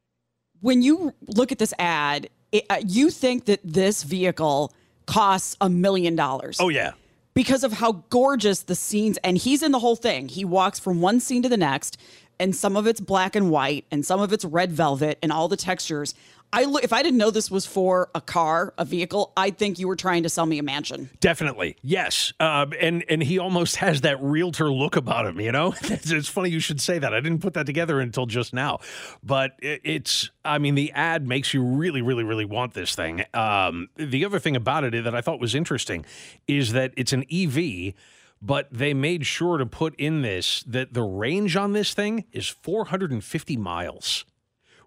[0.60, 4.72] when you look at this ad, it, uh, you think that this vehicle
[5.06, 6.58] costs a million dollars.
[6.60, 6.92] Oh yeah.
[7.34, 10.28] because of how gorgeous the scenes and he's in the whole thing.
[10.28, 11.96] He walks from one scene to the next
[12.40, 15.48] and some of it's black and white and some of it's red velvet and all
[15.48, 16.14] the textures.
[16.52, 19.78] I look if I didn't know this was for a car, a vehicle, I'd think
[19.78, 21.10] you were trying to sell me a mansion.
[21.20, 25.40] Definitely, yes, um, and and he almost has that realtor look about him.
[25.40, 27.12] You know, it's, it's funny you should say that.
[27.12, 28.78] I didn't put that together until just now,
[29.22, 30.30] but it, it's.
[30.44, 33.24] I mean, the ad makes you really, really, really want this thing.
[33.34, 36.06] Um, the other thing about it that I thought was interesting
[36.46, 37.92] is that it's an EV.
[38.40, 42.48] But they made sure to put in this that the range on this thing is
[42.48, 44.24] 450 miles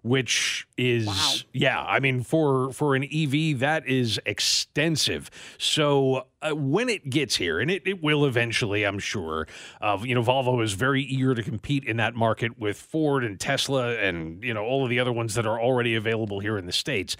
[0.02, 5.30] which is yeah i mean for for an ev that is extensive.
[5.58, 9.46] So uh, when it gets here and it, it will eventually i'm sure
[9.80, 13.38] uh, you know volvo is very eager to compete in that market with ford and
[13.38, 16.66] tesla and you know all of the other ones that are already available here in
[16.66, 17.16] the states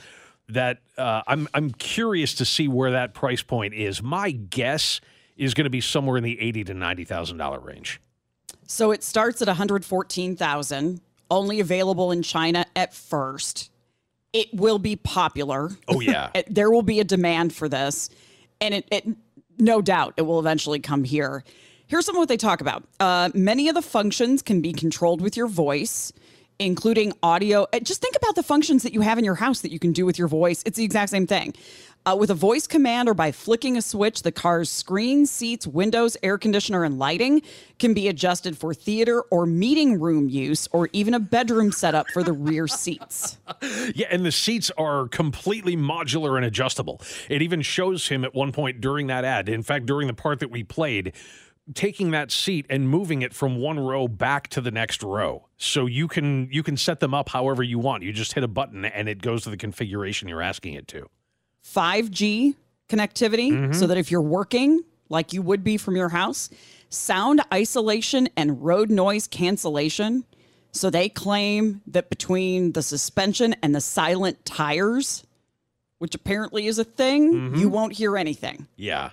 [0.49, 4.03] that uh, i'm i'm curious to see where that price point is.
[4.03, 5.01] My guess
[5.37, 8.01] is going to be somewhere in the 80 to 90 thousand dollar range
[8.67, 13.71] So it starts at 114,000, only available in China at first.
[14.33, 15.71] It will be popular.
[15.89, 16.31] Oh, yeah.
[16.49, 18.09] There will be a demand for this,
[18.61, 19.07] and it, it
[19.59, 21.45] no doubt it will eventually come here.
[21.87, 22.85] Here's some of what they talk about.
[22.99, 26.11] Uh, many of the functions can be controlled with your voice,
[26.59, 27.67] including audio.
[27.73, 29.93] Uh, Just think about the functions that you have in your house that you can
[29.93, 30.63] do with your voice.
[30.65, 31.55] It's the exact same thing.
[32.05, 36.17] Uh, with a voice command or by flicking a switch, the car's screen, seats, windows,
[36.25, 37.41] air conditioner, and lighting
[37.79, 42.25] can be adjusted for theater or meeting room use, or even a bedroom setup for
[42.25, 43.39] the rear seats.
[43.95, 47.01] Yeah, and the seats are completely modular and adjustable.
[47.29, 49.49] It even shows him at one point during that ad.
[49.49, 51.13] In fact, during the part that we played,
[51.75, 55.47] taking that seat and moving it from one row back to the next row.
[55.57, 58.03] So you can you can set them up however you want.
[58.03, 61.09] You just hit a button and it goes to the configuration you're asking it to.
[61.65, 62.55] 5G
[62.89, 63.73] connectivity mm-hmm.
[63.73, 66.51] so that if you're working like you would be from your house,
[66.89, 70.25] sound isolation and road noise cancellation.
[70.73, 75.25] So they claim that between the suspension and the silent tires,
[75.99, 77.71] which apparently is a thing, you mm-hmm.
[77.71, 78.67] won't hear anything.
[78.77, 79.11] Yeah.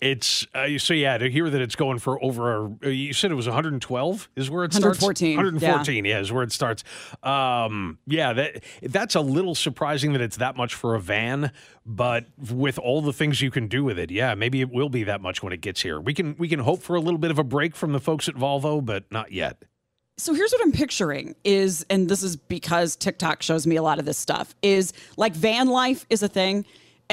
[0.00, 2.66] It's uh, so yeah to hear that it's going for over.
[2.84, 5.00] uh, You said it was 112 is where it starts.
[5.00, 6.20] 114, 114, yeah.
[6.20, 6.84] is where it starts.
[7.22, 11.52] Um, yeah, that that's a little surprising that it's that much for a van,
[11.86, 15.04] but with all the things you can do with it, yeah, maybe it will be
[15.04, 16.00] that much when it gets here.
[16.00, 18.28] We can we can hope for a little bit of a break from the folks
[18.28, 19.64] at Volvo, but not yet.
[20.16, 23.98] So here's what I'm picturing is, and this is because TikTok shows me a lot
[23.98, 26.64] of this stuff, is like van life is a thing.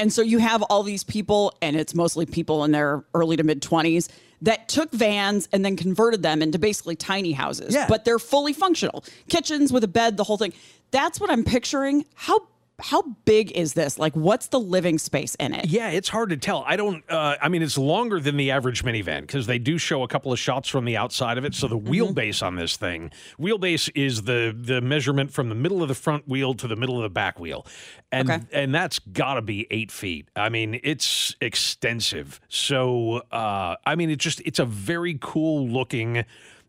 [0.02, 3.44] And so you have all these people, and it's mostly people in their early to
[3.44, 4.08] mid 20s
[4.40, 7.72] that took vans and then converted them into basically tiny houses.
[7.72, 7.86] Yeah.
[7.88, 9.04] But they're fully functional.
[9.28, 10.54] Kitchens with a bed, the whole thing.
[10.90, 12.04] That's what I'm picturing.
[12.14, 12.40] How
[12.82, 13.98] how big is this?
[13.98, 15.66] Like what's the living space in it?
[15.66, 16.64] Yeah, it's hard to tell.
[16.66, 17.02] I don't.
[17.10, 20.32] Uh, I mean, it's longer than the average minivan because they do show a couple
[20.32, 21.54] of shots from the outside of it.
[21.54, 25.88] So the wheelbase on this thing, wheelbase is the the measurement from the middle of
[25.88, 27.66] the front wheel to the middle of the back wheel,
[28.10, 28.40] and Okay.
[28.52, 30.28] and that's got to be eight feet.
[30.36, 32.40] I mean, it's extensive.
[32.48, 36.24] So uh, I mean, it's just it's a very cool looking.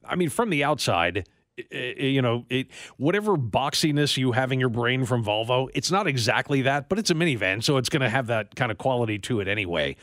[0.06, 1.28] I mean, from the outside.
[1.72, 6.64] You know, it whatever boxiness you have in your brain from Volvo, it's not exactly
[6.64, 9.40] that, but it's a minivan, so it's going to have that kind of quality to
[9.40, 9.96] it anyway.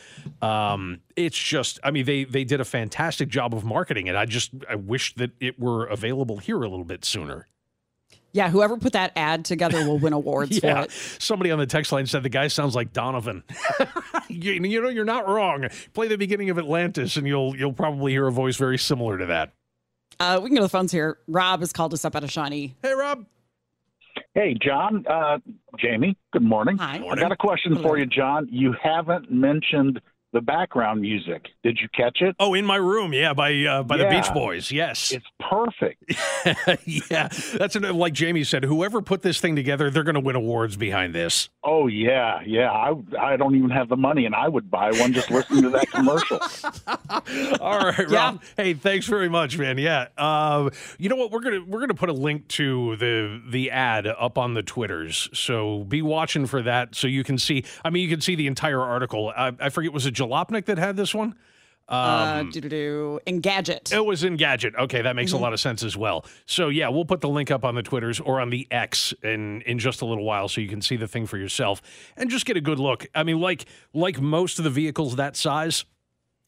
[0.43, 4.15] Um, it's just, I mean, they they did a fantastic job of marketing it.
[4.15, 7.49] I just I wish that it were available here a little bit sooner.
[8.33, 10.93] Yeah, whoever put that ad together will win awards for Yeah, it.
[10.93, 13.43] somebody on the text line said the guy sounds like Donovan.
[14.29, 15.67] you, you know, you're not wrong.
[15.95, 19.27] Play the beginning of Atlantis, and you'll you'll probably hear a voice very similar to
[19.27, 19.53] that.
[20.21, 21.19] Uh, we can go to the phones here.
[21.27, 22.77] Rob has called us up out of Shawnee.
[22.83, 23.25] Hey, Rob.
[24.35, 25.39] Hey, John, uh,
[25.79, 26.77] Jamie, good morning.
[26.77, 27.03] Hi.
[27.11, 28.47] I got a question for you, John.
[28.51, 30.01] You haven't mentioned
[30.33, 31.47] the background music.
[31.65, 32.37] Did you catch it?
[32.39, 34.71] Oh, in my room, yeah, by uh, by the Beach Boys.
[34.71, 36.05] Yes, it's perfect.
[36.87, 38.65] yeah, that's an, like Jamie said.
[38.65, 41.49] Whoever put this thing together, they're going to win awards behind this.
[41.63, 42.71] Oh yeah, yeah.
[42.71, 45.71] I I don't even have the money, and I would buy one just listening to
[45.71, 46.41] that commercial.
[47.61, 48.43] All right, Rob.
[48.57, 49.77] Hey, thanks very much, man.
[49.77, 50.07] Yeah.
[50.17, 51.31] Uh, you know what?
[51.31, 55.29] We're gonna we're gonna put a link to the the ad up on the twitters.
[55.35, 57.65] So be watching for that, so you can see.
[57.85, 59.31] I mean, you can see the entire article.
[59.37, 61.35] I, I forget was it Jalopnik that had this one.
[61.91, 63.19] Uh, Um, do.
[63.27, 63.93] Engadget.
[63.93, 64.77] it was Engadget.
[64.77, 65.39] Okay, that makes Mhm.
[65.39, 66.25] a lot of sense as well.
[66.47, 69.63] So yeah, we'll put the link up on the Twitters or on the X in
[69.63, 71.83] in just a little while, so you can see the thing for yourself
[72.17, 73.07] and just get a good look.
[73.15, 75.85] I mean, like like most of the vehicles that size,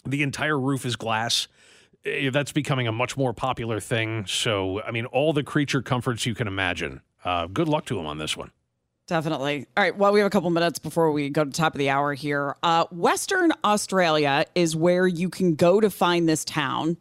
[0.07, 1.49] the entire roof is glass.
[2.05, 4.27] Eh, That's becoming a much more popular thing.
[4.27, 7.01] So I mean, all the creature comforts you can imagine.
[7.25, 8.51] Uh, good luck to them on this one.
[9.07, 9.67] Definitely.
[9.77, 9.97] All right.
[9.97, 12.15] Well, we have a couple minutes before we go to the top of the hour
[12.15, 12.57] here.
[12.63, 16.97] Uh, Western Australia is where you can go to find this town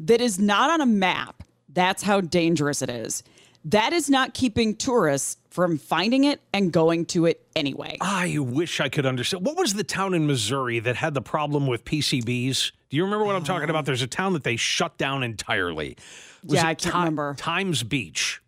[0.00, 1.42] that is not on a map.
[1.68, 3.22] That's how dangerous it is.
[3.66, 7.98] That is not keeping tourists from finding it and going to it anyway.
[8.00, 9.46] I wish I could understand.
[9.46, 12.72] What was the town in Missouri that had the problem with PCBs?
[12.90, 13.84] Do you remember what I'm talking about?
[13.84, 15.96] There's a town that they shut down entirely.
[16.42, 17.34] Was Yeah, I can't remember.
[17.38, 18.41] Times Beach.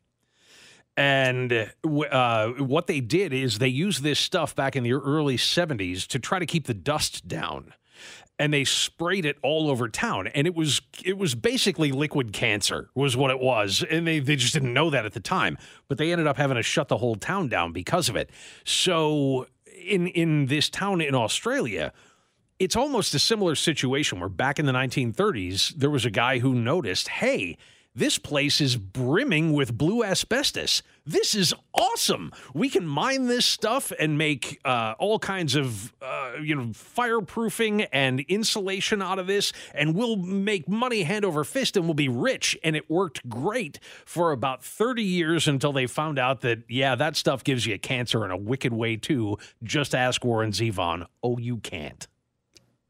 [0.96, 6.06] And uh, what they did is they used this stuff back in the early 70s
[6.08, 7.74] to try to keep the dust down.
[8.38, 12.90] And they sprayed it all over town, and it was it was basically liquid cancer
[12.92, 15.56] was what it was, and they they just didn't know that at the time.
[15.86, 18.30] But they ended up having to shut the whole town down because of it.
[18.64, 19.46] So
[19.86, 21.92] in in this town in Australia,
[22.58, 26.54] it's almost a similar situation where back in the 1930s, there was a guy who
[26.54, 27.56] noticed, hey,
[27.94, 30.82] this place is brimming with blue asbestos.
[31.06, 32.32] This is awesome.
[32.54, 37.86] We can mine this stuff and make uh, all kinds of, uh, you know, fireproofing
[37.92, 42.08] and insulation out of this, and we'll make money hand over fist and we'll be
[42.08, 42.58] rich.
[42.64, 47.16] And it worked great for about 30 years until they found out that, yeah, that
[47.16, 49.38] stuff gives you cancer in a wicked way too.
[49.62, 51.06] Just ask Warren Zevon.
[51.22, 52.08] Oh, you can't.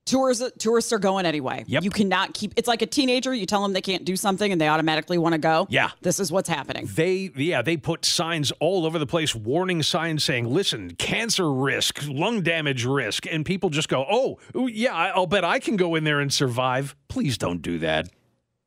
[0.07, 1.65] Tours, tourists are going anyway.
[1.67, 1.83] Yep.
[1.83, 2.53] You cannot keep.
[2.57, 3.33] It's like a teenager.
[3.33, 5.67] You tell them they can't do something, and they automatically want to go.
[5.71, 5.91] Yeah.
[6.03, 6.89] This is what's happening.
[6.95, 12.07] They yeah, they put signs all over the place, warning signs saying, "Listen, cancer risk,
[12.07, 14.39] lung damage risk," and people just go, "Oh,
[14.69, 18.09] yeah, I'll bet I can go in there and survive." Please don't do that,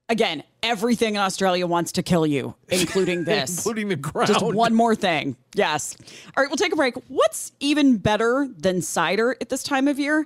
[0.09, 3.57] Again, everything in Australia wants to kill you, including this.
[3.57, 4.29] including the ground.
[4.29, 5.35] Just one more thing.
[5.53, 5.97] Yes.
[6.35, 6.95] All right, we'll take a break.
[7.09, 10.25] What's even better than cider at this time of year?